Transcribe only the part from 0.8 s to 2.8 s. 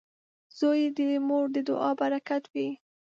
د مور د دعا برکت وي.